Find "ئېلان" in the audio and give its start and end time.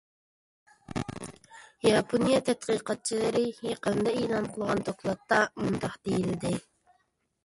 4.21-4.47